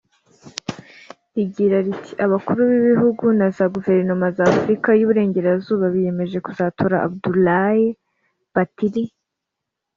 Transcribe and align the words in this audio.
rigira 1.35 1.77
riti 1.85 2.11
‘‘Abakuru 2.25 2.59
b’ibihugu 2.69 3.25
na 3.39 3.47
za 3.55 3.65
guverinoma 3.73 4.27
za 4.35 4.43
Afurika 4.53 4.89
y’u 4.99 5.07
Burengerazuba 5.09 5.85
biyemeje 5.93 6.37
kuzatora 6.45 6.95
Abdoulaye 7.07 7.87
Bathily 8.53 9.03